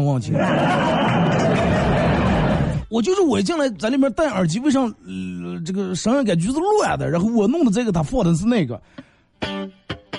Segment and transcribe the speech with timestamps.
[0.00, 1.58] 我终于知道啥问题了。
[2.88, 4.92] 我就是我进来在里面戴耳机，为啥呃
[5.64, 7.08] 这个声音感觉是乱的？
[7.08, 8.78] 然后我弄的这个，他放的是那个。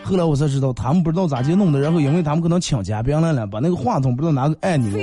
[0.03, 4.99] 后来我才知道，他们不知道咋去弄的，然后因为他们可能请嘉宾来了，把那个话筒不知道拿个按钮，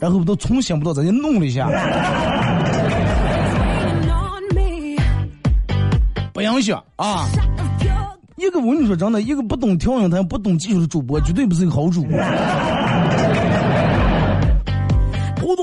[0.00, 1.68] 然后都重新不知道咋去弄了一下。
[6.32, 7.26] 不影响啊！
[8.36, 12.18] 一个我跟你说真的，一个不懂调音台、不懂技术的主播，绝对不是一个好主播。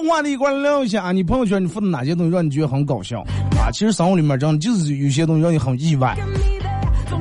[0.02, 3.22] 普通话的一块聊一下啊，你朋友圈你发的哪些东西让你觉得很搞笑
[3.60, 3.70] 啊？
[3.72, 6.18] 其实生活里面真的就是有些东西让你很意外。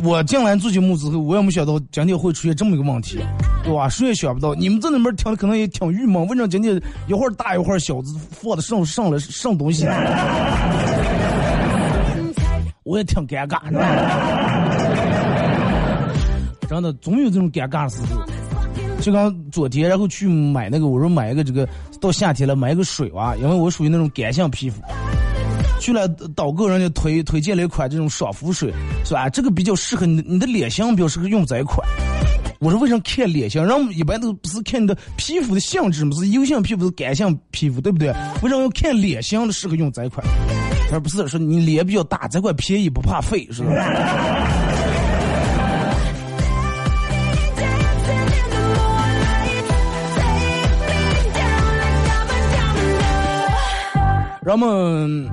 [0.02, 3.18] 我进来做节目之后，我也没想到今天会出现这么一个问题，
[3.62, 3.86] 对吧？
[3.90, 9.86] 谁也想不到，你们这里面听的可能也挺郁闷，为啥今天一会儿大一会儿小，放的上上了上东西？
[12.84, 13.78] 我也挺尴尬的，
[16.66, 18.22] 真的总有这种尴尬的时候。
[19.00, 21.68] 就刚昨天，然后去买那个，我说买一个这个，
[22.00, 24.80] 到夏天了买一个水娃，因为我属于那种干性皮肤。
[25.80, 26.06] 去了
[26.36, 28.70] 导购，人家推推荐了一款这种爽肤水，
[29.04, 29.30] 是吧？
[29.30, 31.78] 这个比较适合你，你的脸型比较适合用这一款。
[32.58, 33.64] 我说为什么看脸型？
[33.64, 36.14] 人们一般都不是看你的皮肤的性质嘛？
[36.16, 38.08] 是油性皮肤是干性皮肤，对不对？
[38.42, 40.22] 为什么要看脸型的适合用这一款？
[40.92, 43.70] 而不是说你脸比较大，这块便宜不怕费，是吧？
[54.50, 55.30] 人们。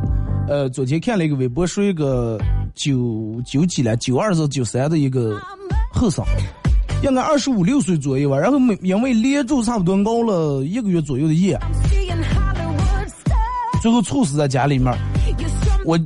[0.47, 2.39] 呃，昨天看了一个微博，说一个
[2.75, 5.37] 九九几了，九二是九三的一个
[5.91, 6.23] 后生，
[7.03, 8.37] 应该二十五六岁左右吧。
[8.37, 11.59] 然后没因为连住差不多熬了一个月左右的夜，
[13.81, 14.93] 最后猝死在家里面。
[15.83, 15.97] 我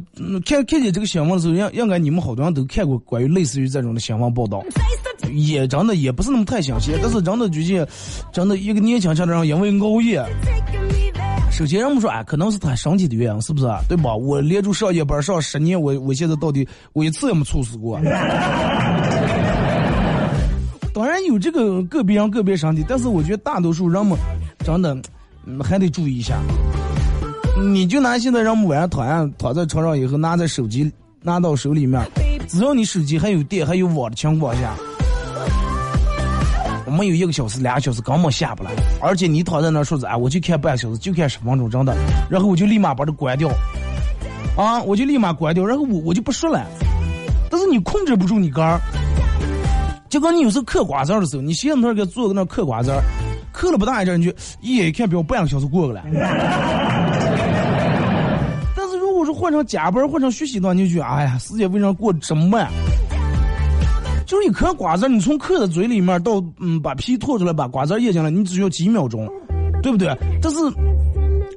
[0.46, 4.64] 看看见这个新闻的时候，应应该你们好多人都看过关于类似于这种的新闻报道，
[5.34, 7.86] 也真的也不是那么太详细，但是真的最近，
[8.32, 10.24] 真的一个年轻人因为熬夜。
[11.62, 13.68] 首先，人们说，哎，可能是他身体的原因，是不是？
[13.88, 14.16] 对吧？
[14.16, 18.00] 我连着上夜班上十年，我我现在到底我一次也没猝死过。
[20.92, 24.18] 当然有这个个别人个别身体，但是我觉得大多数人们
[24.66, 24.98] 真的
[25.64, 26.42] 还得注意一下。
[27.62, 32.04] 你就拿现在人们晚上躺下躺在床上以后，拿着手机拿到手里面，
[32.48, 34.74] 只要你手机还有电还有网的情况下。
[36.92, 38.72] 没有一个小时、两个小时根本下不来，
[39.02, 41.96] 而且你躺在那说着，啊，我就看半小时，就看十分钟，真的，
[42.30, 43.50] 然后我就立马把它关掉，
[44.58, 46.66] 啊，我就立马关掉，然后我我就不说了。
[47.50, 48.80] 但是你控制不住你肝儿，
[50.10, 52.94] 就跟你有时候嗑瓜子的时候，你现在那给坐在那嗑瓜子，
[53.52, 54.32] 嗑了不大一阵，你就
[54.62, 56.04] 一眼一看表，半个小时过去了。
[58.76, 62.70] 但是如果说换成加班、换成学习的话，你就觉得，哎呀，时间为啥过这么慢？
[64.32, 69.30] 就是一颗瓜子，你从嗑的嘴里面到嗯把皮吐出来，把瓜子咽进来，你只需要几秒钟，
[69.84, 70.08] 对不对？
[70.42, 70.58] 但是，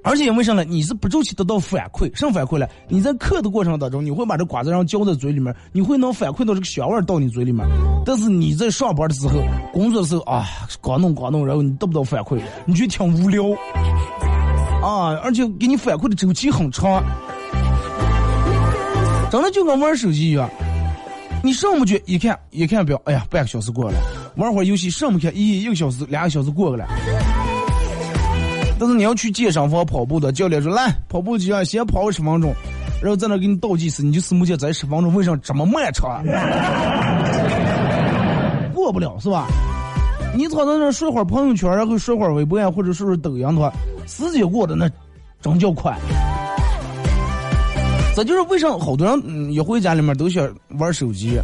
[0.03, 0.65] 而且因为啥呢？
[0.65, 2.69] 你是不周期得到反馈，什么反馈了？
[2.89, 7.65] 你在嗑的过程当中，你会把这瓜子然后嚼在嘴里面，你会能反馈到这个香味到你嘴里面。
[8.05, 9.35] 但是你在上班的时候、
[9.73, 10.45] 工作的时候啊，
[10.83, 13.45] 刚弄刚弄，然后你得不到反馈，你觉得挺无聊
[14.83, 17.01] 啊，而且给你反馈的周期很长，
[19.31, 20.51] 真的就跟玩手机一样。
[21.45, 23.99] 你上不去，一看一看表，哎呀，半个小时过了。
[24.37, 26.89] 玩会儿游戏，上不去，一一个小时、两个小时过去了。
[28.79, 32.55] 但是你要去健身房跑步的，教练说来跑步机上先跑十分钟，
[33.03, 36.25] 然后在那给你倒计时，你就是目前在十分钟，为啥这么漫长？
[38.73, 39.47] 过不了是吧？
[40.35, 43.71] 你躺在那刷会儿朋友圈，然后刷会儿微博呀，或者是抖音的话，
[44.07, 44.89] 时间过得那
[45.43, 45.95] 真叫快。
[48.15, 51.37] 这就是为啥好多人一回家里面都想玩手机、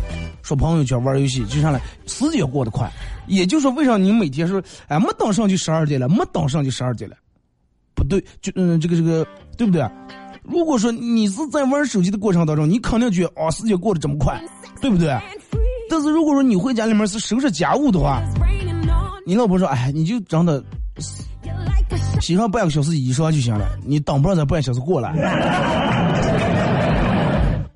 [0.43, 2.89] 刷朋友圈、玩游戏，就上来时间过得快。
[3.27, 7.17] 也就是说，为啥你每天说，哎，没等上就十二点了，没等上就十二点了？
[7.95, 9.27] 不对，就嗯，这个这个，
[9.57, 9.85] 对不对？
[10.45, 14.41] 如果说你是在玩手机的过程当中，你肯定觉得啊，时间过得这么快，
[14.81, 15.17] 对不对？
[15.91, 18.23] 但是如果说你回家里面是收拾家务的话，
[19.27, 20.65] 你老婆说，哎，你就真的
[22.21, 25.11] 洗上半个小时以上就行了，你等不上这半个小时过来。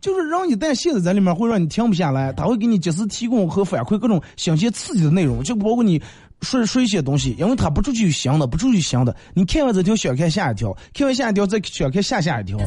[0.04, 5.98] 就是让一旦现在在里面会让你停不下来，他会给你及时提供和反馈各种新鲜刺激的内容，就包括你
[6.42, 12.58] 说说一些东西，因为他不出去想的，不出去想的，你看完这条想看下一条，看完下一条再想看下下一条，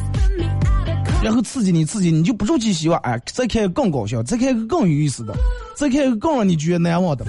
[1.22, 5.32] 然后刺激你刺激，你就不出去希望，哎，再看更搞笑，再看更有意思的，
[5.76, 7.24] 再看更让你觉得难忘的，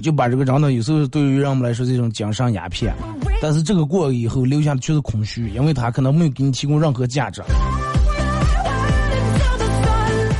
[0.00, 2.94] 就把这个长得有时候对于让我们来说这种精神鸦片。
[3.42, 7.42] 但是这个过以后留下的却是空虚，因为他可能没有给你提供任何价值。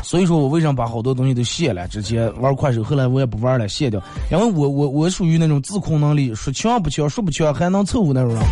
[0.05, 1.89] 所以说我为什么把好多东西都卸了？
[1.89, 4.01] 直接玩快手，后来我也不玩了，卸掉。
[4.31, 8.43] 因为我我我属于那种自控能力说强不强，说不强还能凑合那种人。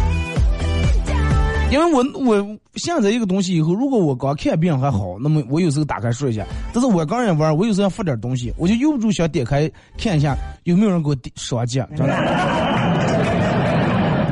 [1.71, 6.45] 因为我我下载一个东西以后，如果我刚看别人还好，那么我有时候打开说一下。
[6.73, 12.15] 但是我刚也玩，我有时候要发点东西，我就忍不住想点开看一下有没有人给我刷奖，真的，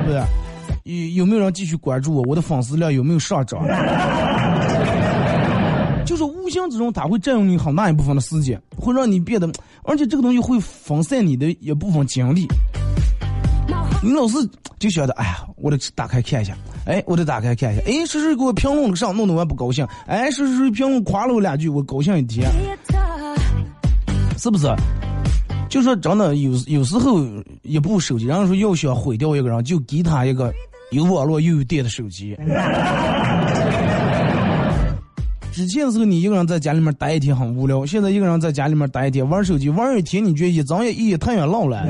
[0.09, 0.23] 不对？
[0.85, 2.23] 有有没有人继续关注我？
[2.23, 3.61] 我的粉丝量有没有上涨？
[6.07, 9.47] 就是无形之中，它会占用你很大一部分的时间，会让你变得，
[9.85, 12.47] 而且这个东西会分散你的一部分精力。
[14.03, 14.37] 你老是
[14.79, 16.57] 就晓得，哎呀，我得打开看一下，
[16.87, 22.51] 哎，我得打开看一下，哎，谁谁给我评论上，弄得我不高兴，哎，谁谁评论夸了我两句，我高兴一天，
[24.39, 24.67] 是不是？
[25.69, 27.23] 就说真的，有有时候
[27.63, 30.53] 一部手机，然后说要想毁掉一个人，就给他一个
[30.91, 32.37] 有网络又有电的手机。
[35.53, 41.85] 之前的时候，你一个人在家里面待一天很无聊，现在一个人在家里面待一天玩手机玩一天，你觉得一睁眼一眼太阳老了。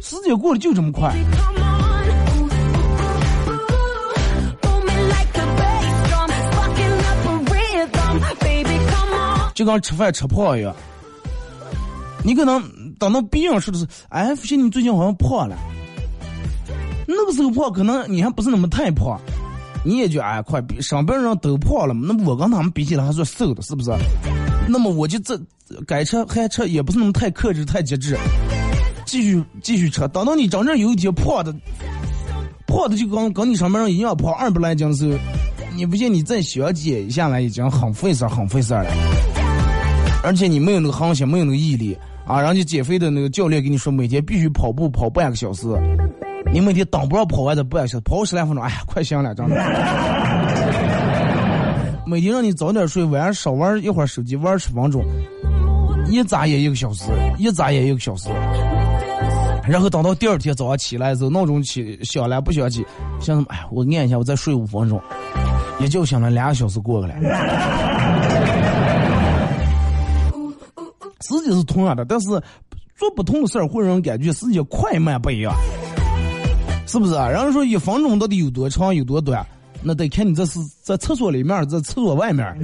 [0.00, 1.14] 时间过得就这么快，
[9.64, 10.74] 就跟吃饭吃胖一样。
[12.24, 12.60] 你可能
[12.98, 15.56] 等到别人说的是，哎，发现你最近好像胖了。
[17.06, 19.20] 那个时候胖，可能你还不是那么太胖，
[19.84, 21.94] 你也觉得哎，快比上边人都胖了。
[21.94, 23.90] 那我跟他们比起来还算瘦的，是不是？
[24.68, 25.40] 那么我就这
[25.86, 28.16] 该吃还吃，也不是那么太克制、太节制。
[29.04, 31.52] 继续继续吃，等到你真正有一天胖的，
[32.66, 35.18] 胖的就跟跟你上面人一样胖二百来斤的时候，
[35.74, 38.86] 你不信你再小减一下来已经很费事很费事了。
[40.22, 41.96] 而且你没有那个恒心，没有那个毅力
[42.26, 42.40] 啊！
[42.40, 45.66] 人家减肥的那个教练跟你说，每天必须跑步跑半个小时，
[46.52, 49.56] 你每天挡不着跑完的半小时，跑十来分钟，哎呀，快行了，真的。
[52.06, 55.04] 每天让你早点睡，晚上少玩一会儿手机，玩十分钟，
[56.08, 57.04] 一眨眼一个小时，
[57.38, 58.28] 一眨眼一个小时。
[59.66, 62.84] 然后等到第二天早上起来的时候，闹钟起响了不响起，
[63.20, 63.46] 想什么？
[63.48, 65.00] 哎，我按一下，我再睡五分钟，
[65.80, 67.18] 也就醒了两个小时过去了。
[71.22, 72.28] 时间是同样的，但是
[72.96, 75.54] 做不同的事儿会让人感觉时间快慢不一样，
[76.86, 77.28] 是不是啊？
[77.28, 79.44] 然后说一分钟到底有多长有多短，
[79.82, 82.46] 那得看你这是在厕所里面，在厕所外面。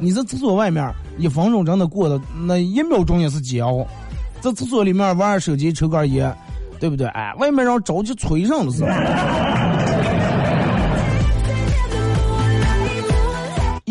[0.00, 3.86] 你在厕所外面一分钟真的过的那一秒钟也是煎熬。
[4.40, 6.30] 在厕所里面玩手机抽根烟，
[6.78, 7.06] 对不对？
[7.06, 8.84] 哎，外面让着急催上了是。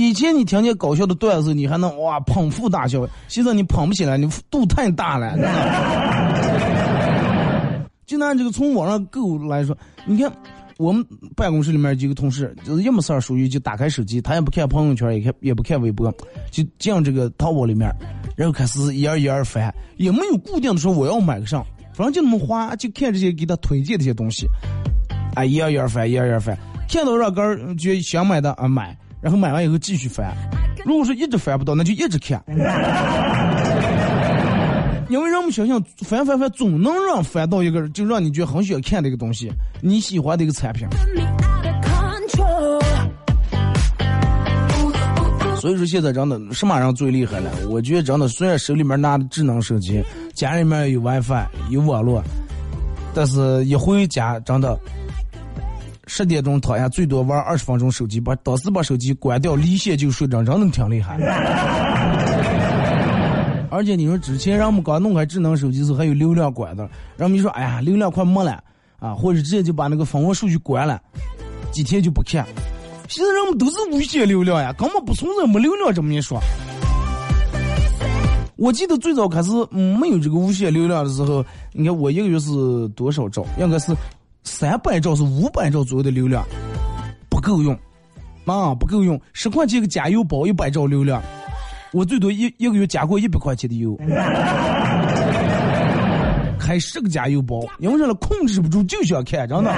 [0.10, 5.34] 以前你听见搞笑的段子，你还能哇捧腹大笑，现在你捧不起来，你肚太大了。
[8.06, 9.76] 就拿这个从网上购物来说，
[10.06, 10.30] 你看
[10.78, 11.04] 我们
[11.38, 16.14] 办公室里面几个同事，就是一没事儿属于就打开手机，他也不看朋友圈，也看也不看微博，
[16.52, 17.90] 就进这个淘宝里面。
[18.36, 21.64] 然后开始一页一页翻，也没有固定的说我要买个啥，
[21.94, 24.46] 反正就那么花，就看这些给他推荐这些东西，
[25.34, 26.58] 啊，一页一页翻，一页一页翻，
[26.90, 30.36] 看到让杆觉得想买的啊买，然后买完以后继续翻，
[30.84, 32.44] 如果说一直翻不到，那就一直看，
[35.10, 39.50] 因为人们想想翻翻翻，总能让翻到一个就让你觉得很喜欢看的一个东西，
[39.82, 40.86] 你喜欢的一个产品。
[45.62, 47.50] 所以说现在真的什么人最厉害了？
[47.70, 50.04] 我觉得真的，虽然手里面拿的智能手机，
[50.34, 52.22] 家里面有 WiFi 有网络，
[53.14, 54.78] 但是一回家真的
[56.16, 61.18] 十点钟躺下，最多玩二十分钟手机，把当时把手机关掉，离线就睡着，真的挺厉害。
[63.72, 68.64] 而且你说之前让我们刚弄开智能手机时候还有流量管的，然后你说哎呀流量快没了
[69.00, 71.02] 啊，或者直接就把那个访问数据关了，
[71.72, 72.46] 几天就不看。
[73.10, 76.40] 现在人们都是无限流量呀，根本不存在没流量这么一说。
[78.56, 83.44] 我记得最早开始没有这个无限流量的时候，你看我一个月是多少兆？
[83.60, 83.92] 应该是
[84.44, 86.46] 三百兆是五百兆左右的流量，
[87.30, 87.74] 不够用，
[88.46, 91.22] 啊不够用，十块钱一个加油宝一百兆流量，
[91.92, 93.98] 我最多一一个月加过一百块钱的油，
[96.60, 98.14] 开十个加油宝，因为啥了？
[98.16, 99.74] 控制不住就想看，真的。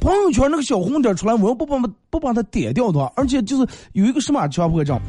[0.00, 1.78] 朋友圈那个小红点出来，我要不把
[2.10, 5.00] 不把它点掉的话，而且就是有一个什么强迫症，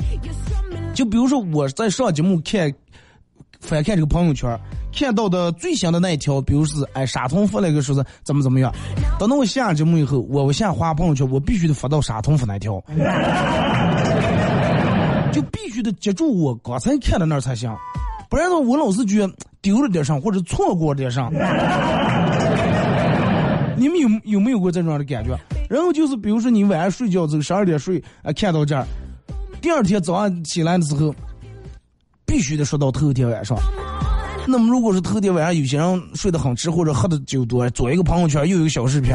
[0.93, 2.73] 就比如说我在上节目看，
[3.65, 4.57] 翻看这个朋友圈，
[4.93, 8.71] 看到的最新的那一条，比如是哎沙通发了一个说是怎么怎么样，
[9.19, 12.79] 等到我下节目以后，我我现在发朋友圈，我必须得发到沙通发那条，
[15.33, 17.75] 就必须得接住我刚才看的那才行，
[18.29, 21.29] 不然的话我老是觉得丢了点啥或者错过点啥。
[23.77, 25.37] 你们有有没有过这种样的感觉？
[25.69, 28.87] 然后就是比如说你晚上睡觉，走十二点睡，啊，看到这儿，
[29.59, 31.13] 第二天早上起来的时候，
[32.25, 33.57] 必须得说到头天晚上。
[34.47, 39.11] 那么如果是头天晚上有些人睡得很迟或者喝的酒多，左一个朋友圈又有小视频，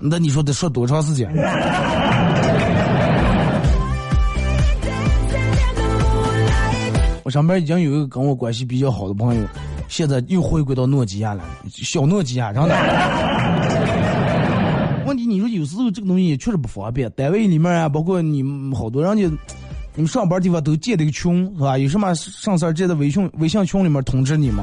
[0.00, 1.28] 那你说得说多长时间？
[7.22, 9.42] 我上边已经有一个跟我关系比较好的朋友，
[9.88, 12.76] 现在又回归到诺基亚了，小诺基亚，真的。
[15.06, 19.36] 问题你说有时候这个东西也确实不方便，单位里面啊，包括你们好多人家，
[19.96, 21.78] 你们上班地方都建了个群，是吧？
[21.78, 24.62] 有什么上事儿，在微信微信群里面通知你们，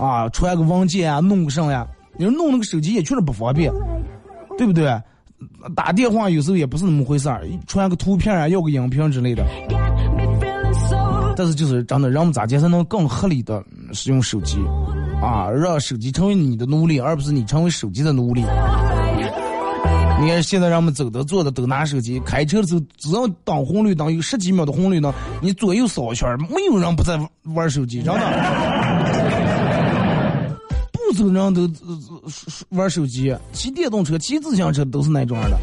[0.00, 1.86] 啊，传个文件啊，弄个什么呀？
[2.16, 3.72] 你说弄那个手机也确实不方便，
[4.58, 5.00] 对不对？
[5.76, 9.46] 打电话有时候也不是那么回事儿，传个图片啊，要个影片之类的。
[11.36, 14.58] 但是就是真的，让我们咋介才能更合理的使用手机，
[15.22, 18.42] 啊，让手机成为你的奴隶，而不是你成为手机的奴隶。
[20.20, 27.16] 你看现在人们走的、坐的都拿手机，开车的时候只要等红绿灯有十几秒的红绿灯，你左右扫一圈，没有人不在
[27.54, 28.20] 玩手机，真的。
[30.92, 31.70] 不走人都
[32.70, 35.56] 玩手机，骑电动车、骑自行车都是那种的。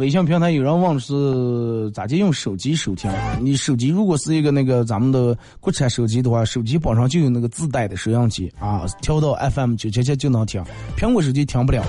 [0.00, 3.10] 微信平台有人问是咋就用手机收听？
[3.38, 10.64] 你手机如果是一个那个咱们的国产手机的话，手机本上就有那个自带的收音机啊，调到 FM 九七七就能听。
[10.96, 11.84] 苹果手机听不了，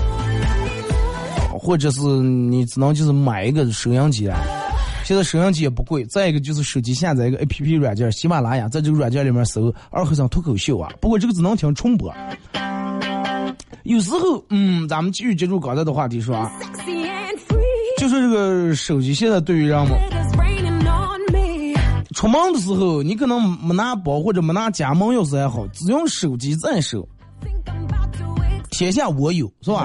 [1.58, 4.38] 或者是你只能就是买一个收音机啊。
[5.06, 10.92] 现在收音机也不贵，再一个就是手机下载一个 APP 软件，喜马拉雅，在这个软件里面搜二和尚脱口秀啊。
[11.00, 12.12] 不过这个只能听重播。
[13.84, 16.52] 有时候，嗯，咱们继续接住刚才的话题说啊。
[18.02, 19.96] 就是这个手机现在对于人们，
[22.16, 27.08] 出门的时候你可能没拿包或者没拿家门钥匙还好，只用手机在手，
[28.72, 29.84] 天下我有是吧？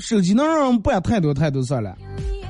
[0.00, 1.96] 手机能让人办太多太多事了。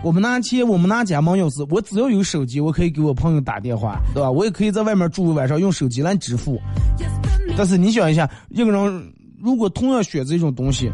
[0.02, 4.30] 我们拿钱，我们拿家门钥匙，我只要有手机，我可以给我朋友打电话，对吧？
[4.30, 6.58] 我也可以在外面住个晚上，用手机来支付。
[7.54, 9.12] 但是你想一下，一个人
[9.42, 10.90] 如果同样选择一种东西。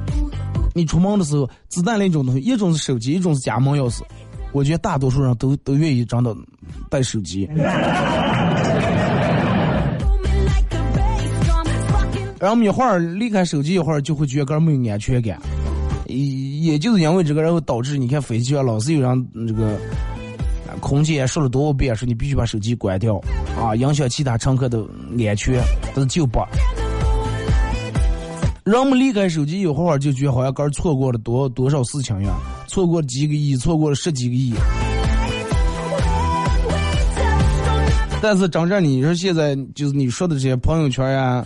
[0.78, 4.02] 你出门的时候自带那种东西，一种是手机，一种是家门钥匙。
[4.52, 6.34] 我觉得大多数人都都愿意真的
[6.88, 7.50] 带手机。
[12.40, 15.36] 然后一会儿离开手机一会儿，就会觉得没有安全感。
[16.06, 19.76] 也也就是因为这个，然后导致你看飞机上老是有人这个
[20.78, 23.20] 空姐说了多少遍，说你必须把手机关掉
[23.60, 24.78] 啊，影响其他乘客的
[25.18, 25.60] 安全，
[25.94, 26.38] 但是就不。
[28.68, 34.52] 人们离开手机一会儿，就觉得好像刚错过了多多少事情一样，错过几个亿，错过了十几个亿。
[38.20, 41.42] 但是真正你说现在就是你说的这些朋友圈呀，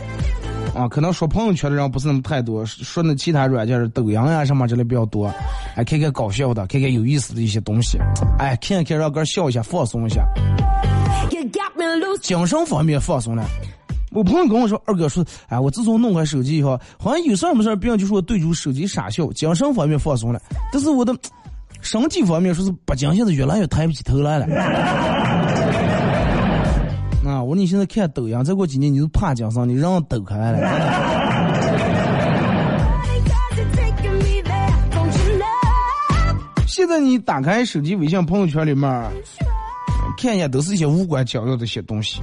[0.75, 5.33] 啊，可能说朋友圈的人不是那么太多，说那其他软件抖音呀什么之类比较多。
[5.77, 7.99] 哎，看看搞笑的，看看有意思的一些东西，
[8.41, 10.27] 哎，看一看让哥笑一下，放松一下，
[12.21, 13.47] 精神方面放松了。
[14.15, 20.41] 我朋友跟我说，二哥说，哎，我自从弄开手机以后，好像有事儿没事儿，别人就说对着手机傻笑，精神方面放松了。
[20.73, 21.15] 但是我的
[21.81, 24.47] 身体方面说是不精，现在越来越抬不起头来了。
[27.25, 30.59] 啊，我说你现在看抖音，再过几年你就怕精神，你人抖开了。
[36.67, 38.91] 现在你打开手机微信朋友圈里面，
[40.19, 42.21] 看一下都是一些无关紧要的一些东西。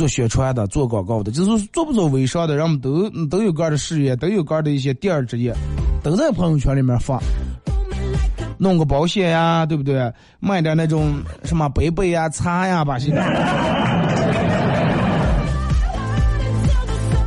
[0.00, 5.54] 做宣传的，做广告的，就是做不做微商的，人们都都有个的事业，都有个的一些第二职业，
[6.02, 7.20] 都在朋友圈里面发，
[8.56, 10.10] 弄个保险呀，对不对？
[10.38, 13.12] 卖点那种什么杯杯呀、茶呀，把些。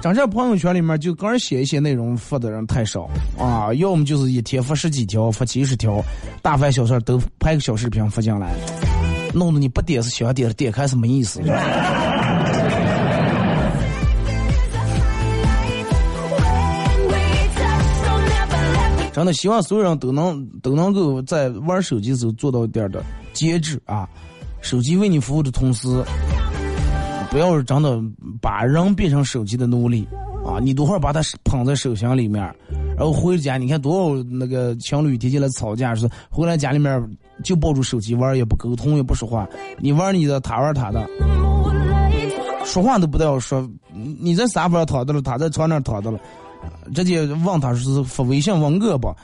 [0.02, 6.04] 整这朋友圈里面就个人写一些内容发的人太少啊，要么就是一天发十几条、发几十条，
[6.42, 8.52] 大凡小事都拍个小视频发进来，
[9.32, 11.40] 弄得你不点是想点，点开是没意思。
[19.14, 23.02] 真的希望所有人都能都能够在玩手机时候做到一点的
[23.32, 24.10] 节制啊！
[24.60, 25.88] 手机为你服务的同时，
[27.30, 28.02] 不要真的
[28.42, 30.08] 把人变成手机的奴隶
[30.44, 30.58] 啊！
[30.60, 32.42] 你多会儿把它捧在手心里面，
[32.98, 41.08] 然后回家，你看多少那个情侣提起来吵架是回来家里面就抱住手机玩，也不沟通也不说话，你玩你的，他玩他的，
[42.66, 46.20] 说话都不带要说，你在沙发上躺着了，他在床上躺着了。
[46.94, 49.16] 直接问他是发微信问我吧。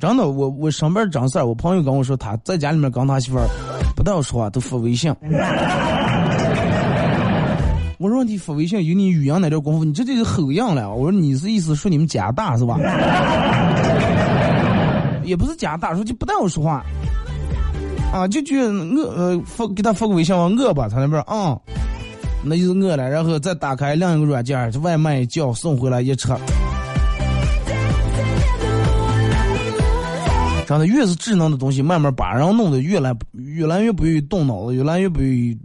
[0.00, 3.48] 真的，我我上班正事儿，我朋友跟我说他在家里面跟他媳妇儿
[3.96, 5.12] 不带我说话，都发微信。
[7.98, 10.94] 我说你发微信有你语音那点功夫，你这就是吼样了。
[10.94, 12.78] 我说你是意思说你们家大是吧？
[15.24, 16.80] 也不是家大，说就不带我说话。
[18.12, 21.58] 啊，就就我呃发给他发个微信问，我吧，他那边啊，
[22.42, 26.38] 那就是饿了，然后再打开另一个软件，这外卖叫送回来一车。
[30.66, 35.58] 真的，越是智能的东西，慢慢把人弄得越来越来越不愿意动脑子，越来越不愿意，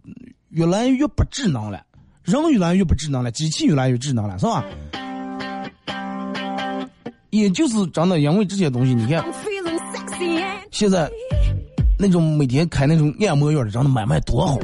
[0.50, 1.82] 越来越不智能了。
[2.24, 4.63] 人越来越不智能了，机器越来越智能了，是吧？
[7.30, 9.24] 也就是真的，因为这些东西，你看，
[10.72, 11.10] 现在。
[11.96, 14.58] 那种每天开那种按摩院的，真的买卖多好。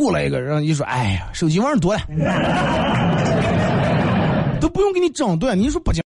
[0.00, 2.00] 过来一个人你说：“哎呀，手机玩的多了，
[4.58, 6.02] 都不用给你整断。”你说不讲？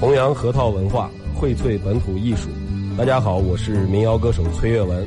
[0.00, 2.48] 弘扬核桃文化，荟萃本土艺术。
[2.96, 5.06] 大家好，我是民谣歌手崔月文，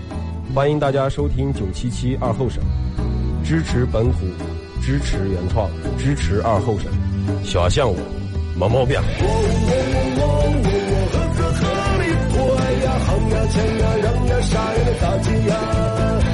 [0.53, 2.63] 欢迎大家收听九七七二后生，
[3.43, 4.19] 支持本土，
[4.79, 5.67] 支持原创，
[5.97, 6.91] 支持二后生，
[7.43, 7.97] 小象我。
[8.55, 9.01] 没毛病。
[13.13, 13.45] 哎呀！
[13.47, 13.85] 抢呀！
[14.01, 14.41] 让呀！
[14.41, 14.79] 杀呀！
[14.85, 15.53] 的咋戒呀？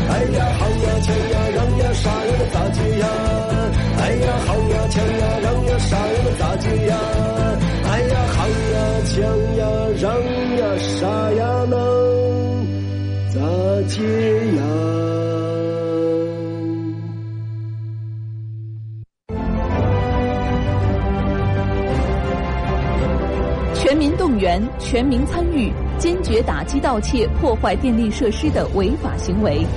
[0.10, 0.48] 哎呀！
[0.58, 0.86] 喊呀！
[1.04, 1.36] 抢呀！
[1.54, 1.84] 让呀！
[1.94, 2.32] 杀呀！
[2.40, 3.06] 的咋戒呀？
[4.00, 4.26] 哎呀！
[4.48, 4.74] 喊呀！
[4.90, 5.24] 抢呀！
[5.44, 5.78] 让呀！
[5.78, 6.16] 杀呀！
[6.24, 6.96] 的咋戒呀？
[7.84, 8.16] 哎呀！
[8.32, 8.80] 喊呀！
[9.04, 9.20] 抢
[9.58, 9.62] 呀！
[10.00, 10.08] 让
[10.58, 10.64] 呀！
[10.80, 11.44] 杀呀！
[11.70, 11.76] 那
[13.34, 13.38] 咋
[13.90, 14.00] 接
[14.56, 14.62] 呀？
[23.76, 25.74] 全民动员，全民参与。
[26.00, 29.68] 坚决打击盗窃、破坏电力设施的违法行为。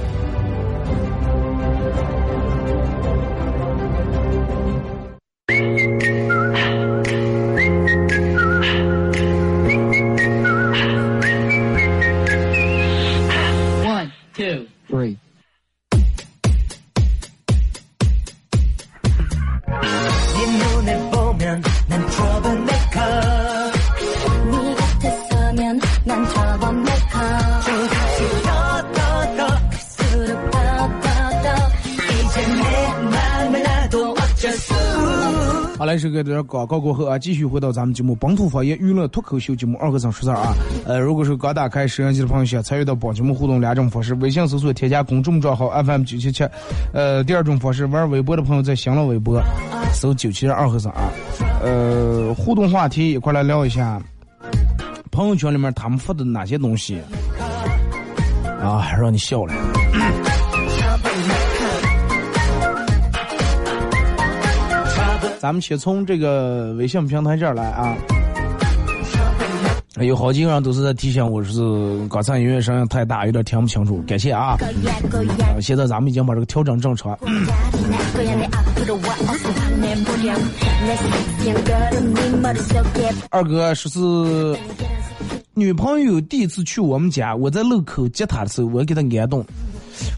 [36.01, 40.53] 这个点广告过后啊，继续回到咱们节目《本土方言娱乐脱口秀》节目二和尚说事儿啊。
[40.85, 46.45] 呃，如果是刚打开摄像机的朋友，想参与到本节目互动两种方式：微信搜索添加公众账号 FM 九七七；
[46.93, 49.41] 呃，第二种方式，玩微博的朋友在新浪微博
[49.95, 51.13] 搜九七二和尚啊。
[51.63, 54.03] 呃，互动话题一块来聊一下，
[55.13, 56.99] 朋友圈里面他们发的哪些东西
[58.61, 59.53] 啊，让你笑了。
[65.43, 67.97] 咱们先从这个微信平台这儿来啊，
[70.01, 71.61] 有好几个人都是在提醒我，是
[72.09, 74.01] 刚才音乐声音太大，有点听不清楚。
[74.07, 74.57] 感谢啊！
[75.61, 77.19] 现在咱们已经把这个调整正常。
[83.31, 84.61] 二哥说是
[85.55, 89.45] 女朋友第一次去我们家，我在路口接她的时候，我给她安动。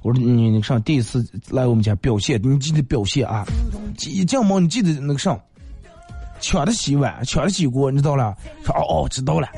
[0.02, 3.44] 我说你你上第一次来我们家表现，你记得表现啊！
[4.06, 5.40] 一进门你记得那个上，
[6.40, 8.34] 抢着洗碗，抢着洗锅，你知道了？
[8.64, 9.48] 说哦哦，知道了。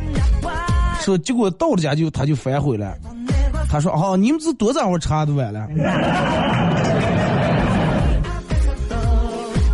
[1.01, 2.97] 说结果到了家就他就反悔了，
[3.69, 5.69] 他说哦，你们是多早会查的碗了？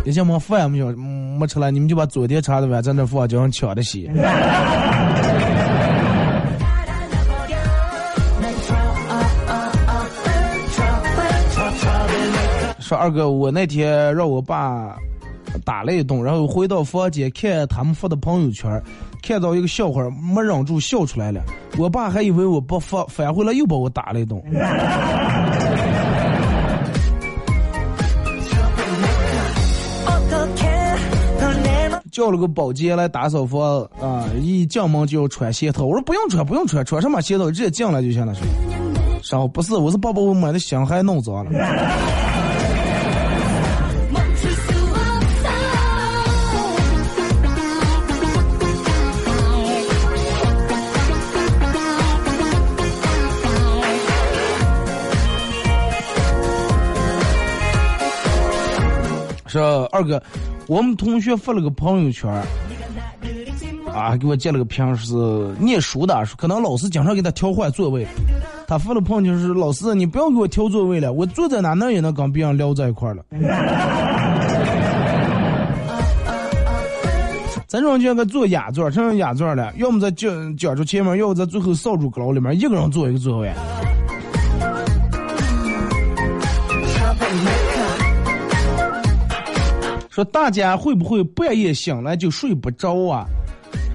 [0.05, 4.09] 一进门饭没有没吃了，你们就把昨天查的碗在那放，叫人抢着洗。
[12.93, 14.95] 说二哥，我那天让我爸
[15.65, 18.79] 打了一顿，然后回到房间看他们发的朋友圈，
[19.23, 21.41] 看到一个笑话，没忍住笑出来了。
[21.79, 24.39] 我爸还以为我不发，返回来又把我打了一顿。
[32.11, 35.83] 叫了个保洁来打扫房啊，一进门就要穿鞋套。
[35.83, 38.35] 我说不用穿，不用穿，穿什么鞋套直接进来就行了。
[38.35, 38.41] 是，
[39.27, 39.47] 啥？
[39.47, 41.51] 不是，我是爸把我买的香还弄脏了。
[59.53, 60.19] 说二哥，
[60.67, 62.27] 我们同学发了个朋友圈，
[63.93, 65.13] 啊，给我截了个屏，是
[65.59, 68.03] 念书的，说可能老师经常给他调换座位。
[68.67, 73.23] 他发了朋友圈是老师，你不要给我调座位了，我坐在哪哪也能跟别人聊在一块了。
[77.67, 83.51] 咱中间个坐雅座，成雅座了，要么在脚脚住前面，要么在最后扫帚阁里面，一个人坐一个座位。
[90.13, 93.25] 说大家会不会半夜醒来就睡不着啊？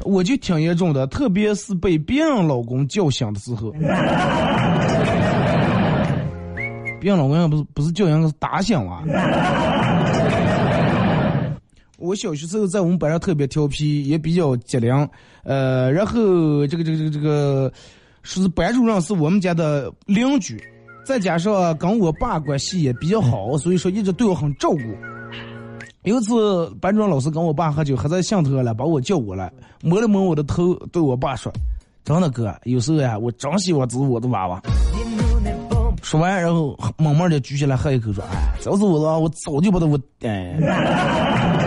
[0.02, 3.70] 我就挺严重的，特别是被别人老公叫醒的时候。
[7.00, 9.04] 别人老公不是不是叫醒，是打醒啊。
[11.98, 15.08] 我小学时候在我们班上特别调皮，也比较机灵。
[15.44, 17.72] 呃，然后这个这个这个这个，
[18.24, 20.60] 是班主任是我们家的邻居，
[21.04, 24.78] 再加上跟我爸关系也比较好，所以说一直对我很照顾。
[26.04, 31.52] 有一次，班主任老师跟我爸喝酒，喝在兴头了，把我叫过来，摸了摸我的头，对我爸说
[32.04, 34.62] ：“真的哥，有时候呀，我真希望这是我的娃娃。”
[36.00, 41.57] 说完，然后猛猛的举起来喝一口，说：“哎，要是我的，我早就把他我哎。”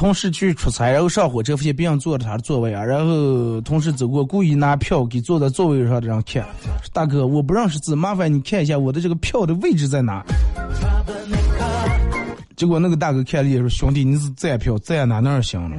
[0.00, 6.42] 同事去出差，然后上火车发现别人坐着他的座位啊，然后同事走过，故意拿票给坐在座位上的人看，
[6.90, 10.24] 大哥，我不认识字，麻烦你看一下我的这个票的位置在哪。
[12.56, 15.76] 结果那个大哥看了一眼说：“兄弟，你是站票，站哪哪行了？”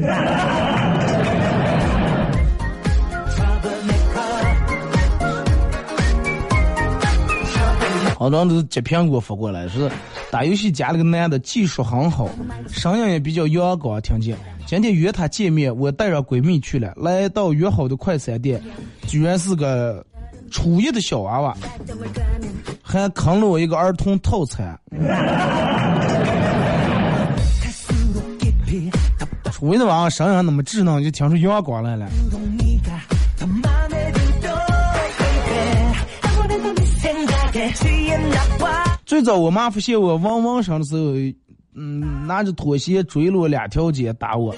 [8.22, 9.90] 好多都是截屏给我发过来，是
[10.30, 12.30] 打游戏加了个男的，技术很好，
[12.70, 14.38] 声音也比较阳光，听见。
[14.68, 18.62] 今天约他见面，我带上闺蜜去了，来到约好的快餐店，
[19.08, 20.06] 居然是个
[20.52, 21.58] 初一的小娃娃，
[22.84, 24.80] 还坑了我一个儿童套餐。
[29.52, 32.08] 初一的娃娃声音那么稚嫩，就听出阳光来了。
[39.06, 41.14] 最早我妈发现我汪汪声的时候，
[41.76, 44.56] 嗯，拿着拖鞋追了我两条街打我。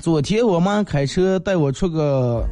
[0.00, 2.44] 昨天我妈开车带我出个，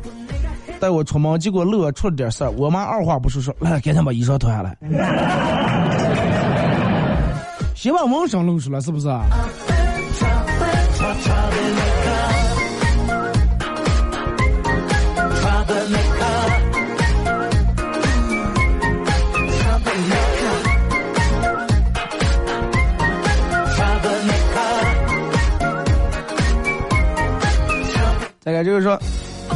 [0.80, 4.76] 带我出门，结果路上出了点事儿，我妈二话不说说，来赶紧把衣裳脱下来，
[7.74, 9.08] 先把汪声露出来，是不是
[28.84, 28.96] 说，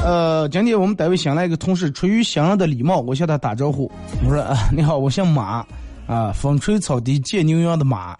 [0.04, 3.90] 呃，今天我们单位新来一个同事，出于相应的礼貌，我向他打招呼，
[4.26, 5.64] 我说啊：“你好，我姓马，
[6.06, 8.16] 啊，风吹草低见牛羊的马。”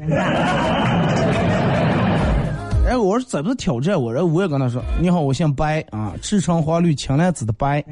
[2.86, 7.84] 然后我说：“怎么挑战我？”然后我也跟他说：“你好，我姓白，啊，赤橙黄绿青蓝紫的白。”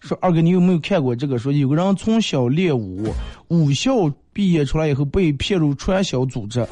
[0.00, 1.38] 说二哥，你有没有看过这个？
[1.38, 3.06] 说有个人从小练武，
[3.48, 3.94] 武校
[4.34, 6.66] 毕业出来以后被骗入传销组织，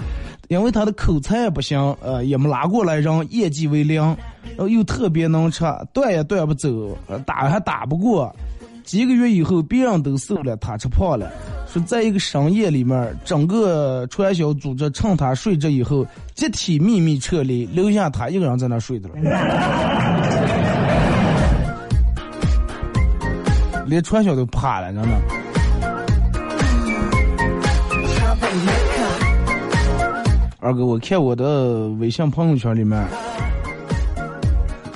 [0.48, 8.35] 因为他的口才不行，呃，也没拉过来人，业绩为零，然后又特别能吃，断也断不走，打还打不过。
[8.85, 11.31] 几个月以后，别人都瘦了，他吃胖了。
[11.68, 19.14] 说在一个深夜里面，整个传销组织趁他睡着以后，集体秘密撤离，留下他一个人在那睡着了。
[23.87, 25.09] 连传销都怕了，真的。
[30.64, 33.05] 二哥，我看我的微信朋友圈里面，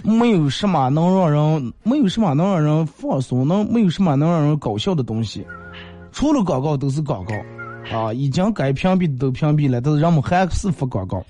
[0.04, 5.44] 没有什么能让人，没有什么能让人放松，能没有什么能让人搞笑的东西，
[6.12, 7.34] 除了广告都是广告，
[7.98, 11.20] 啊，已经该屏蔽的都屏蔽了，但是人们还是发广告，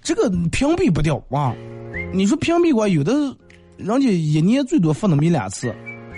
[0.00, 1.54] 这个屏蔽不掉啊！
[2.14, 3.12] 你说屏蔽过，有的
[3.76, 5.70] 人家一年最多发那么一两次。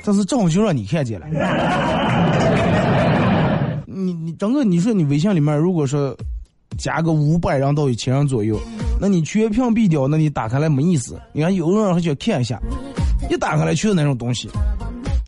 [0.05, 1.27] 但是正好就让你看见了。
[3.85, 6.17] 你你整个你说你微信里面如果说
[6.77, 8.59] 加个五百人到一千人左右，
[9.01, 11.21] 那你全屏蔽掉，那你打开来没意思。
[11.33, 12.61] 你看有人还想看一下，
[13.31, 14.49] 一打开来全是那种东西，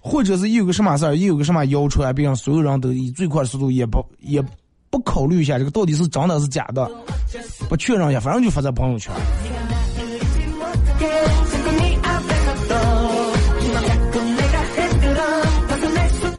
[0.01, 4.43] 或者是有个什么事儿，有个什么谣传，别让所有人都以最快的速度也不也
[4.91, 6.91] 不考虑一下这个到底是真的是假的，
[7.69, 9.13] 不确认一下，反正就发在朋友圈。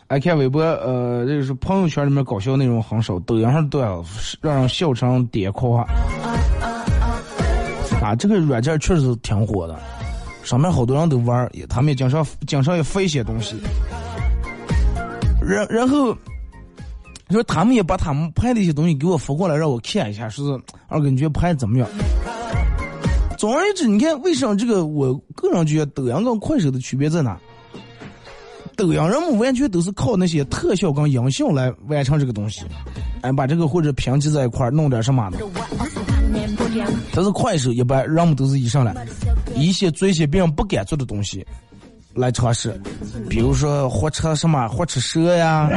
[0.09, 4.03] 爱看微博，呃，这个是朋友圈里面搞笑内容很少，抖音上都要
[4.41, 5.83] 让人笑成点括号。
[8.01, 9.79] 啊，这个软件确实挺火的，
[10.43, 13.55] 上面好多人都玩，他们也经常经常也发一些东西。
[15.43, 16.17] 然然后，
[17.29, 21.87] 说他们也把他们拍的一些东西给我发过来，让我看一下，说是二哥你觉得拍的怎么样？
[23.37, 27.37] 总而言之，你看为什么这个我个人觉得抖音跟快手的区别在哪？
[28.79, 32.63] 抖音人们完全都是靠那些特效跟音效来完成这个东西，
[33.19, 35.37] 哎，把这个或者拼接在一块儿，弄点什么的。
[37.13, 38.95] 但是快手一般人们都是以上来，
[39.53, 41.45] 一些做一些别人不敢做的东西
[42.13, 42.79] 来尝试，
[43.29, 45.69] 比如说火车什么火车蛇呀。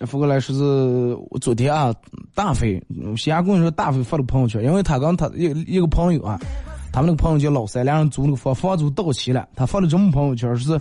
[0.00, 0.62] 发过来说是
[1.30, 1.90] 我昨天啊，
[2.34, 2.82] 大飞
[3.16, 6.38] 西安公说大飞发的朋友圈，因为他跟他一一个朋友啊，
[6.92, 10.78] 他们那个朋友叫老三，两人租那个房房租到期了，他发了这么朋友圈是，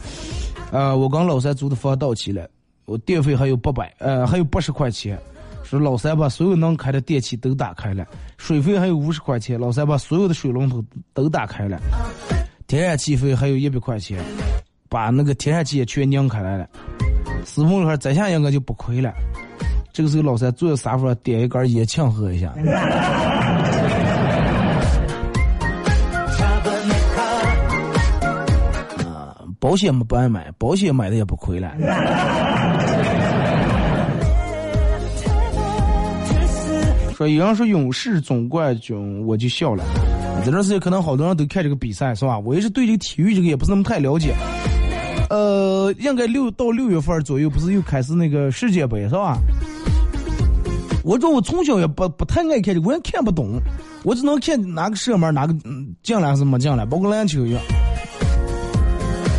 [0.72, 2.50] 呃，我跟老三租的房到期了，
[2.86, 5.16] 我电费还有八百，呃，还有八十块钱，
[5.63, 8.06] 说老三把所有能开的电器都打开了，
[8.38, 11.80] 水费还有五十块钱，老三把所有的水龙头都打开了，
[12.66, 14.20] 天然气费还有一百块钱，
[14.89, 16.68] 把那个天然气也全拧开来了。
[17.46, 19.13] 师傅说：“这下应该就不亏了。”
[19.94, 22.52] 这个时候，老三坐在沙发上点一根烟，庆贺一下。
[29.06, 31.72] 啊，保险不爱买，保险买的也不亏了。
[37.16, 39.84] 说有人说勇士总冠军，我就笑了。
[40.44, 42.40] 这段时间可能好多人都看这个比赛，是吧？
[42.40, 44.34] 我也是对这个体育这个也不是那么太了解。
[45.30, 49.38] 呃，应该六到六月份左右，不是又开始那个世界杯是吧？
[51.04, 53.60] 我说我从小也不不太爱看这，我也看不懂，
[54.04, 55.54] 我只能看哪个射门哪个
[56.02, 57.62] 进了还是没进了，包括篮球一样。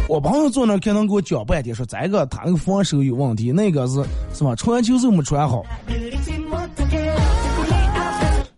[0.07, 4.55] 我朋友坐那可能给我讲半天，说这个他那个防守有问题，那个是是吧？
[4.57, 5.62] 传球是没传好，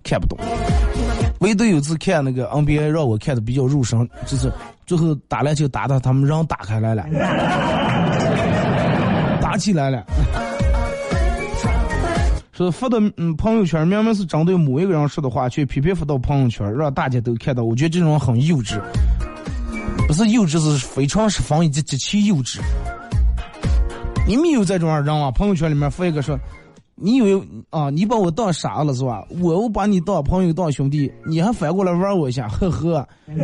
[0.03, 0.37] 看不懂。
[1.39, 4.53] 唯独有次看那个 NBA 让我看的比较入神，就是
[4.85, 7.05] 最后打篮球打的他们让打开来了，
[9.41, 10.05] 打起来了。
[12.57, 17.63] 说发到嗯朋友圈，明明是针对某一个人说的话，却偏偏发到朋友圈，让大家都看到。
[17.63, 18.81] 我觉得这种很幼稚，
[20.09, 22.59] 不是幼稚，是非常是防以及极其幼稚。
[24.27, 25.31] 你没有这种人啊？
[25.31, 26.39] 朋友圈里面发一个说。
[26.99, 27.39] 你以为
[27.69, 29.23] 啊，你把我当傻了是吧？
[29.43, 33.07] 我我把你当朋友当兄弟，你还反过来玩我一下，呵呵。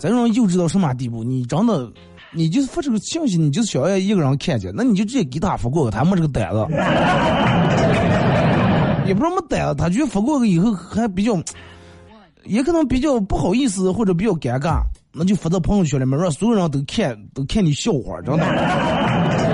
[0.00, 1.22] 这种幼稚到什么地步？
[1.22, 1.88] 你真的，
[2.32, 6.66] 你就是发这个信息，你就是想要一个人看见，那你就直接给他发过去，他没这个胆子。
[9.06, 11.36] 也不是没胆子，他觉得发过去以后还比较，
[12.44, 19.49] 也可能比较不好意思或者比较尴尬，那就发到朋友圈里面，让所有人都看，都看你笑话，真的。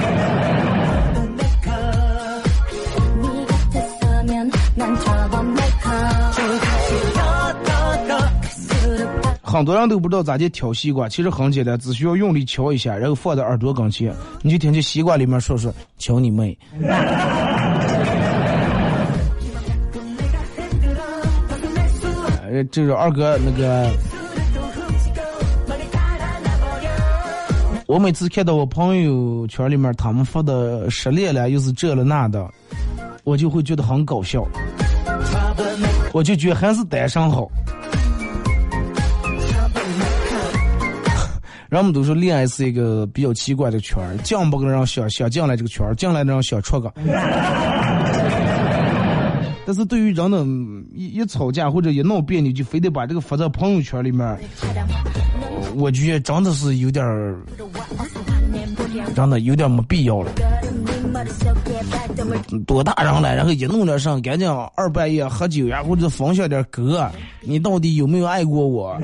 [9.56, 16.56] 很多人都不知道咋去挑西瓜，其实很简单，只需要用力敲一下，然后放在耳朵跟前，你就听见西瓜里面说说“敲你妹”。
[22.70, 23.90] 这是二哥那个，
[27.86, 32.46] 我每次看到我朋友圈里面他们发的失恋了，又是这了那的，
[33.24, 34.46] 我就会觉得很搞笑，
[36.12, 37.50] 我就觉得还是单身好。
[41.68, 46.92] 人们都说恋爱是一个比较奇怪的圈儿，进不跟人想想进来这个圈儿，进来的人想出个。
[49.66, 50.44] 但是对于人的
[50.94, 54.38] 一一吵架或者一闹别扭，就非得把这个发在朋友圈里面，
[55.74, 57.42] 我觉得真的是有点儿，
[59.14, 60.30] 真的有点没必要了。
[62.64, 68.96] 多大人了，然后一弄点上，赶紧二半夜喝酒呀，或者分享点歌，你到底有没有爱过我？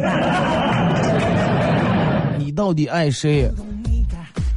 [2.55, 3.51] 到底爱谁？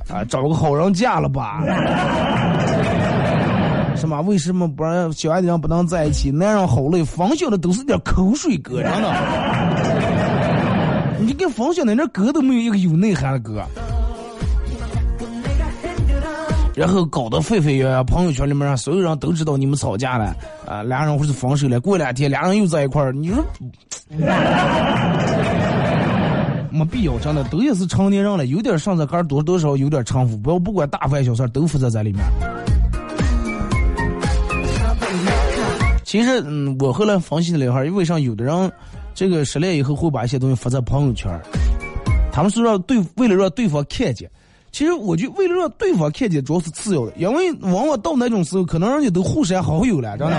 [0.09, 1.61] 啊，找个好人嫁了吧？
[3.97, 4.21] 是吗？
[4.21, 6.29] 为什么不让小爱的人不能在一起？
[6.29, 9.13] 男人好累，分享的都是点口水歌，真的。
[11.19, 13.63] 你给分享的那歌都没有一个有内涵的歌，
[16.75, 20.35] 然后搞得沸沸扬扬，朋友圈里面让所有人都知道你们吵架了，
[20.67, 23.43] 啊，俩人或是分手了，过两天俩人又在一块儿，你说？
[26.75, 32.21] 没必要，真的都也是成年人了，有点上着杆多多少有点城府，不要不管大凡小事都负责在里面。
[36.03, 38.71] 其实，嗯，我后来分析了一下，为啥有的人
[39.13, 41.31] 这个失恋以后会把一些东西发在朋友圈？
[42.31, 44.29] 他们是让对为了让对方看见。
[44.73, 50.35] 其实，我就为了让对方看见，主要是次要的，因为往往到那种时候，可能人家都互删好友了，真的。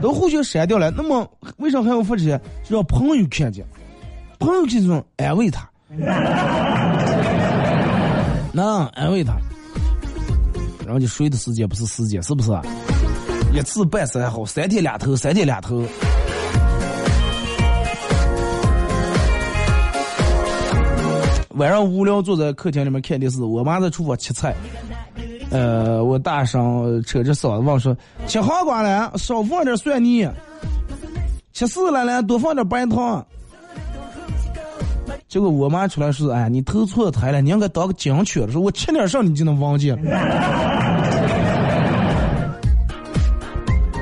[0.00, 0.90] 都互相删掉了。
[0.90, 2.40] 那么为啥还要发这些？
[2.68, 3.64] 让朋友看见，
[4.40, 5.68] 朋友这种安慰他，
[8.52, 9.36] 那安慰他，
[10.84, 12.50] 然后就睡的时间不是时间，是不是？
[13.52, 15.84] 一次半次还好，三天两头，三天两头。
[21.50, 24.54] 晚上无聊坐在客厅里面看电视，我妈在厨房切菜。
[25.50, 27.94] 呃，我大声扯着嗓子问说
[28.26, 30.26] ：“切黄瓜了，少放点蒜泥；
[31.52, 33.22] 切丝了了，多放点白糖。”
[35.30, 39.98] 结果我妈出来说：“哎，你投错胎了，你应该当个警犬了。”说我切点上你就能忘记了。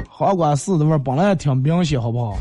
[0.09, 2.39] 黄瓜丝的味儿本来也挺明显，好不好？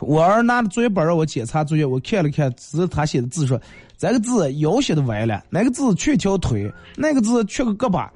[0.00, 3.60] 我儿拿着作业本让我检查作业，我看了看，只是他写的字说
[3.98, 8.08] ：“这个字腰写的歪了，那个字缺条腿，那个字缺个胳膊。”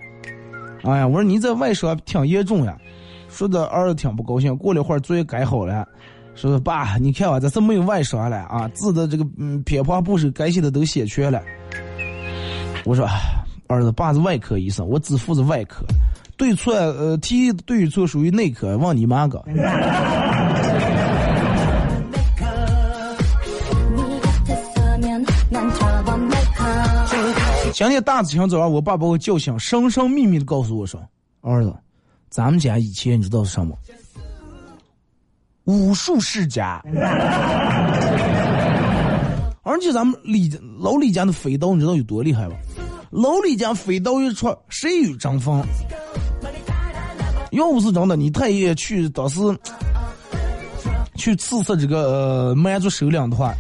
[0.83, 2.77] 哎呀，我说你这外伤挺严重呀！
[3.29, 4.57] 说的儿子挺不高兴。
[4.57, 5.87] 过了一会儿，作业改好了，
[6.35, 11.43] 说：“爸，你看我这是没有外伤了啊，字的这个嗯偏旁部首该写的都写全了。”
[12.87, 13.07] 我说
[13.67, 15.85] ：“儿子，爸是外科医生，我只负责外科，
[16.37, 19.43] 对错呃题对错属于内科，问你妈个。”
[27.77, 30.99] 今天大清早上，我爸把我叫醒，神神秘秘的告诉我说
[31.45, 31.71] ：“儿子，
[32.31, 33.77] 咱们家以前你知道是什么？
[35.65, 36.83] 武术世家。
[39.63, 42.57] 而且咱们李老李家的飞刀，你知道有多厉害吧？
[43.11, 45.63] 老李家飞刀一出，谁与争锋？
[47.51, 49.39] 要不是真的，你太爷去当时
[51.15, 53.53] 去刺杀这个蛮族首领的话。”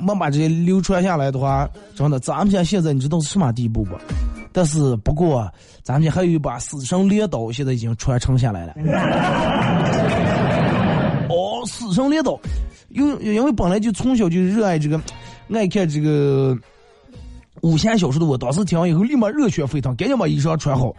[0.00, 3.94] 没把这些流传下来的话，真的，咱们家现在你知道是什么地步不？
[4.52, 5.50] 但是不过，
[5.82, 8.74] 咱们家还有一把死神镰刀，现在已经传承下来了。
[11.28, 12.38] 哦，死神镰刀，
[12.88, 15.00] 因因为本来就从小就热爱这个，
[15.52, 16.56] 爱看这个
[17.60, 20.92] 武侠小说的我，当时听完以后立马热血沸腾，赶紧把衣裳穿好，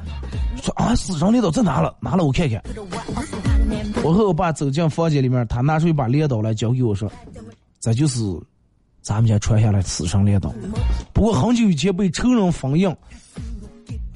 [0.61, 1.93] 说啊，死神镰刀在哪了？
[1.99, 2.61] 拿了我看看。
[4.03, 7.11] 我和我爸走进房间里面，他拿出一把镰刀来交给我说，
[7.79, 8.21] 这就是。
[9.09, 10.53] 咱们家传下来死神镰刀，
[11.11, 12.95] 不过很久以前被仇人封印，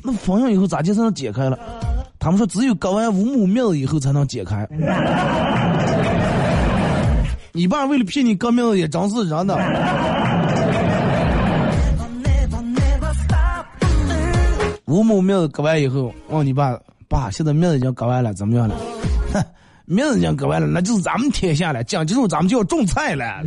[0.03, 1.57] 那封印以后咋就才能解开了？
[2.19, 4.67] 他们说只有割完五亩面子以后才能解开。
[7.53, 9.57] 你爸为了骗你割面子也真是人的。
[14.85, 16.77] 五亩面子割完以后，问你爸，
[17.07, 18.75] 爸现在面子已经割完了，怎么样了？
[19.33, 19.43] 哼，
[19.85, 23.41] 面子已经割完了，那就是咱们天下了，讲究咱们就要种菜了。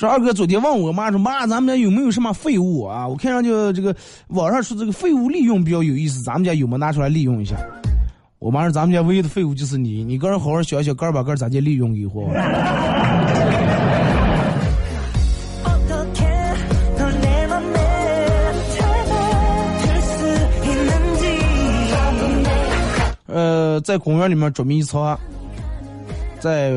[0.00, 3.06] 说二哥昨天问我妈说妈，咱们家有没有什么废物啊？
[3.06, 3.94] 我看上去这个
[4.28, 7.54] 网上说这个废物利用比较有意思，咱们家有没拿出来利用一下？
[8.38, 12.26] 我妈说咱们家唯一的废物就是你，你个人好好想想，个儿把个儿咋就利用以后。
[23.26, 25.20] 呃，在公园里面捉迷藏。
[26.40, 26.72] 在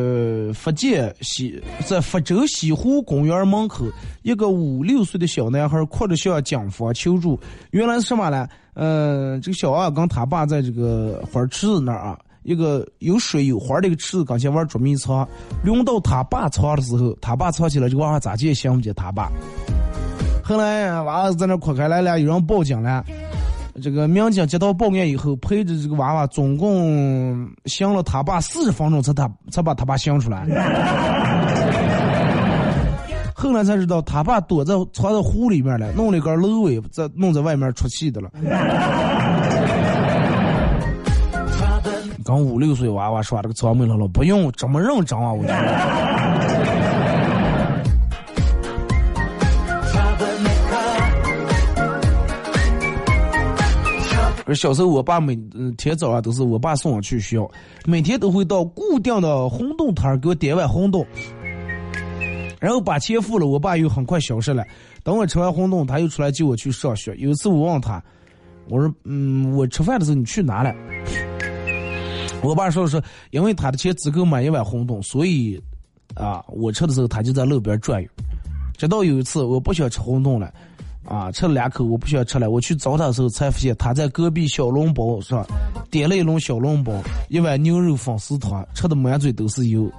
[0.53, 3.85] 福建西，在福州西湖公园门口，
[4.21, 7.39] 一个五六岁的小男孩哭着向警方求助。
[7.71, 8.45] 原来是什么呢？
[8.73, 15.27] 嗯，这个小娃跟他爸在这个花池子那儿啊，一个有水有花的一个池子刚前玩捉迷藏。
[15.63, 19.31] 轮到他爸藏的时候，他爸藏起来，这个娃娃咋也想不起他爸。
[20.43, 23.05] 后来娃娃在那哭开来了，有人报警了。
[23.81, 30.45] 这个民警接到报案以后，陪着这个娃娃总共想了他爸四十分钟，才他才把他爸想出来。
[33.33, 38.29] 后来才知道他爸躲在藏在湖里面了，弄了一根芦苇在弄在外面出气的了。
[42.23, 46.32] 刚五六岁娃娃耍这个草莓了了，不用这么认真啊，我觉得。
[54.55, 55.35] 小时候，我爸每
[55.77, 57.49] 天早上都是我爸送我去学校，
[57.85, 61.05] 每天都会到固定的红豆摊给我点碗红豆，
[62.59, 64.65] 然后把钱付了，我爸又很快消失了。
[65.03, 67.15] 等我吃完红豆，他又出来接我去上学。
[67.17, 68.01] 有一次我问他，
[68.69, 70.73] 我说：“嗯，我吃饭的时候你去哪了？”
[72.41, 73.01] 我爸说是
[73.31, 75.61] 因为他的钱只够买一碗红豆，所以
[76.13, 78.09] 啊，我吃的时候他就在路边转悠。
[78.77, 80.53] 直到有一次我不想吃红豆了。
[81.07, 82.49] 啊，吃了两口，我不想吃了。
[82.49, 85.45] 我去找他的时候，才发现他在隔壁小笼包上
[85.91, 86.93] 点了一笼小笼包，
[87.29, 89.91] 一碗牛肉粉丝汤，吃的满嘴都是油。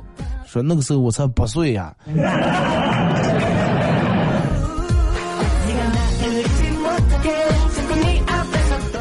[0.46, 1.94] 说那个时候我才八岁呀。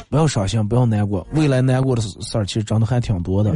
[0.10, 3.52] 不要伤心，不要难过，未来难过的事儿其实真的还挺多的。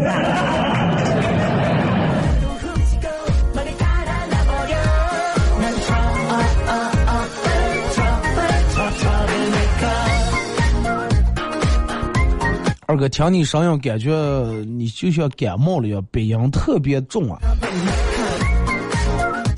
[12.89, 14.09] 二哥，听你声音，感觉
[14.65, 17.37] 你就像感冒了一样，鼻音特别重啊！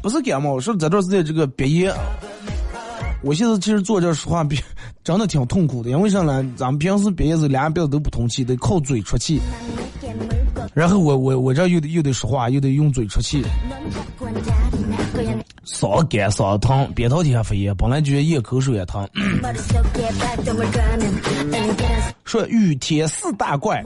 [0.01, 1.93] 不是感冒，是这段时间这个鼻炎。
[3.21, 4.59] 我现在其实坐这说话，比
[5.03, 6.43] 真的挺痛苦的，因为啥呢？
[6.55, 9.39] 咱们平时鼻子两鼻子都不通气，得靠嘴出气。
[10.73, 13.43] 然后我我我这又得又得说话，又得用嘴出气。
[15.67, 19.07] 嗓子干，嗓子疼，扁桃体还发炎，本来就咽口水也疼。
[22.29, 23.83] 说雨天四大怪，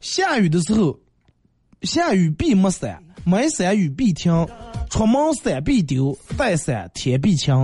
[0.00, 0.98] 下雨的时候，
[1.82, 4.44] 下雨必没伞，没伞雨必停，
[4.90, 7.54] 出门伞必丢，带伞天必晴。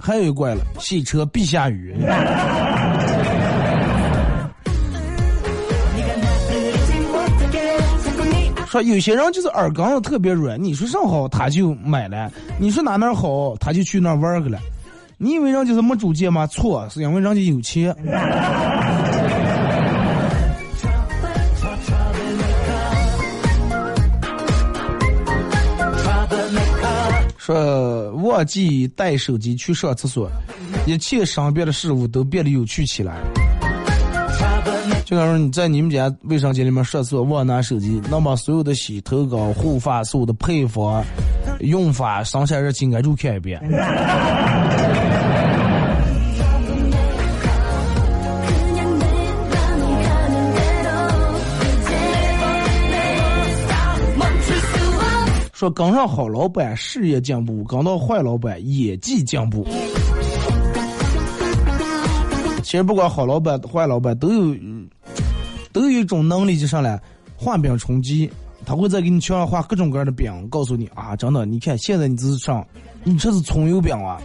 [0.00, 1.94] 还有一怪了，洗车必下雨。
[8.66, 12.28] 说有些人就是耳根子特别软，你说上好他就买了，
[12.58, 14.58] 你说哪哪好他就去那玩去了。
[15.18, 16.46] 你以为人家是没主见吗？
[16.46, 17.96] 错，是因为人家有钱。
[27.38, 30.30] 说忘记带手机去上厕所，
[30.86, 33.16] 一切身边的事物都变得有趣起来。
[35.06, 41.00] 就像说你在你们家卫生间里面上厕所忘拿手机，那么所有的洗头膏、护发素的配方、
[41.60, 43.62] 用法、上下热情，挨住看一遍。
[55.52, 59.64] 说跟上好老板事业进步，跟到坏老板演技进步。
[62.64, 64.56] 其实不管好老板坏老板都有，
[65.76, 66.98] 都有一种能力就上来
[67.36, 68.30] 画饼充饥，
[68.64, 72.66] 他会再给你墙上画各种各样的饼，告诉你啊，真的，你看现在你这是上，
[73.04, 74.16] 你这是葱油饼啊，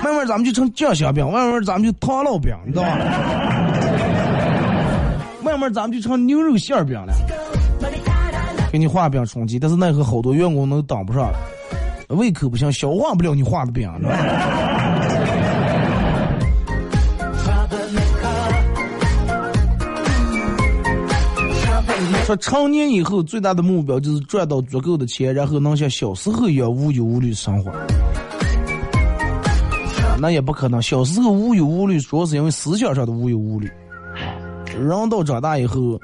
[0.00, 2.90] 慢慢咱们就成酱香饼，慢慢咱们就糖烙饼，你知道吗？
[5.42, 7.12] 慢慢咱们就成牛肉馅饼了。
[8.70, 11.32] 给你画饼充饥，但是奈何好多员工都当不上，
[12.10, 13.90] 胃口不行，消化不了你画的饼。
[22.28, 27.72] 说成年以后最大的目标就是赚到足够的钱，然后能像小时候一样无忧无虑生活。
[30.20, 33.66] 那也不可能，小时候无忧无虑，主要是因为思想上的无忧无虑。
[34.78, 35.98] 人到长大以后。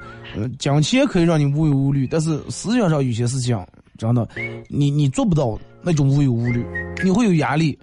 [0.59, 3.57] 金钱可以让你无忧无虑，但是思想上有些事情，
[3.97, 4.27] 真的，
[4.67, 6.65] 你你做不到那种无忧无虑，
[7.03, 7.77] 你会有压力，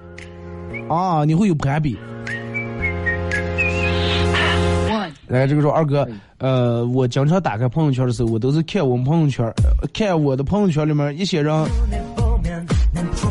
[0.91, 1.97] 啊，你会有攀比。
[5.39, 6.07] 来，这个说二哥，
[6.39, 9.51] 呃，我经常打开朋友圈的时候，我都是看我们朋友圈，
[9.95, 11.65] 看我的朋友圈里面一些人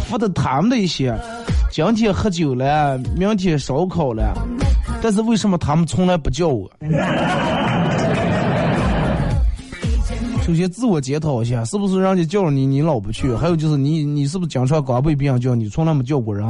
[0.08, 1.16] 发的他们的一些，
[1.72, 4.34] 今天喝酒了，明天烧烤了，
[5.02, 6.68] 但是为什么他们从来不叫我？
[10.42, 13.32] 首先自我检讨一下，是不是人家叫了你，你老不去？
[13.36, 16.46] 还有就是你，你是不是经常光被别人叫，你从来没叫过人？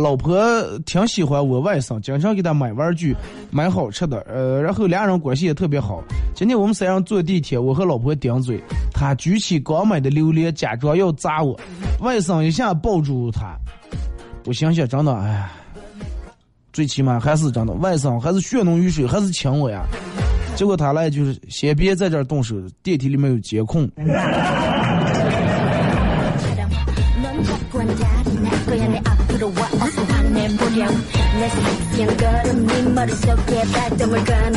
[0.00, 0.40] 老婆
[0.86, 3.14] 挺喜欢我外甥，经常给他买玩具、
[3.50, 4.20] 买好吃的。
[4.28, 6.02] 呃，然后俩人关系也特别好。
[6.34, 8.60] 今天我们三人坐地铁，我和老婆顶嘴，
[8.92, 11.58] 他举起刚买的榴莲，假装要砸我，
[12.00, 13.56] 外甥一下抱住他。
[14.46, 15.50] 我想想，真的，哎，
[16.72, 19.84] 最起码还是真的，外甥还是血浓于水，还是亲我呀。
[20.56, 23.88] 结果他来就是先别在这儿动手，电梯里面有监控。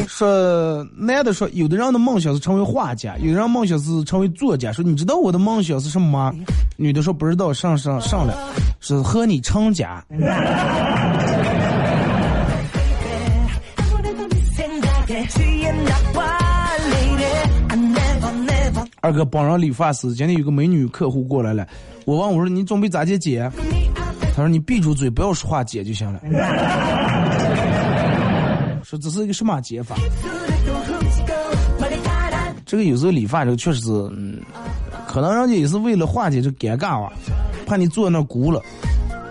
[0.08, 4.72] 说男的说，有的人的梦想是成为画家，有的人梦想是成为作家。
[4.72, 6.34] 说你知道我的梦想是什么吗？
[6.78, 8.34] 女的说不知道，上上上来
[8.80, 10.04] 是和你成家。
[19.02, 21.68] 二哥帮人理发师，今天有个美女客户过来了，
[22.06, 23.52] 我问我说你准备咋接姐？
[24.36, 26.20] 他说你闭住嘴，不要说话，姐就行了。
[28.84, 29.96] 说这是一个什么解法？
[32.66, 34.42] 这个有时候理发这个确实是，嗯，
[35.08, 37.14] 可能人家也是为了化解这尴尬啊，
[37.68, 38.60] 怕你坐那鼓了。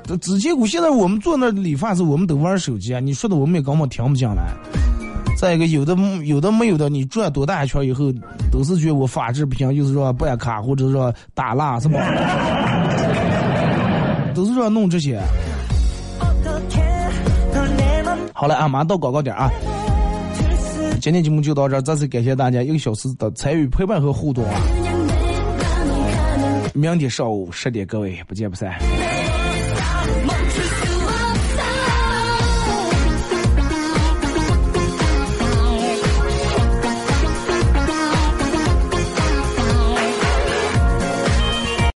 [0.04, 4.54] 这直接鼓现在我们坐那理发时，我们都玩手机啊，你说的我们也根本听不进来。
[5.36, 8.12] 再一个，有的有的没有的，你转多大一圈以后，
[8.52, 11.98] 都是觉得我发质不行，就是说办卡或者说打蜡是吧？
[14.32, 15.20] 都是说弄这些。
[18.32, 19.50] 好了，俺马上到广告点啊。
[21.00, 24.60] 今天节目就到这儿，再次感谢大家一个小时的参与、陪伴和互动啊！
[26.74, 28.72] 明天上午十点，各位不见不散。